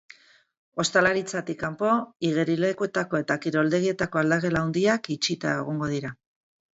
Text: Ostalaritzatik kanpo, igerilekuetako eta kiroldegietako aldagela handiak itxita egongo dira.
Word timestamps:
Ostalaritzatik 0.83 1.57
kanpo, 1.63 1.91
igerilekuetako 2.29 3.19
eta 3.23 3.37
kiroldegietako 3.43 4.23
aldagela 4.23 4.63
handiak 4.65 5.11
itxita 5.17 5.53
egongo 5.63 5.91
dira. 5.97 6.11